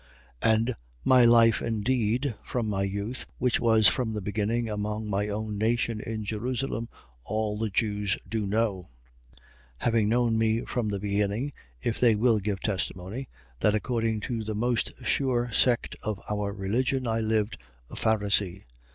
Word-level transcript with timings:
26:4. 0.41 0.51
And 0.57 0.75
my 1.05 1.25
life 1.25 1.61
indeed 1.61 2.33
from 2.43 2.67
my 2.67 2.81
youth, 2.81 3.27
which 3.37 3.59
was 3.59 3.87
from 3.87 4.13
the 4.13 4.19
beginning 4.21 4.67
among 4.67 5.07
my 5.07 5.29
own 5.29 5.59
nation 5.59 5.99
in 6.01 6.25
Jerusalem, 6.25 6.89
all 7.23 7.55
the 7.55 7.69
Jews 7.69 8.17
do 8.27 8.47
know: 8.47 8.89
26:5. 9.33 9.41
Having 9.81 10.09
known 10.09 10.37
me 10.39 10.61
from 10.61 10.87
the 10.89 10.99
beginning 10.99 11.53
(if 11.83 11.99
they 11.99 12.15
will 12.15 12.39
give 12.39 12.61
testimony) 12.61 13.29
that 13.59 13.75
according 13.75 14.21
to 14.21 14.43
the 14.43 14.55
most 14.55 14.91
sure 15.05 15.51
sect 15.51 15.95
of 16.01 16.19
our 16.27 16.51
religion 16.51 17.05
I 17.05 17.19
lived, 17.19 17.59
a 17.91 17.95
Pharisee. 17.95 18.63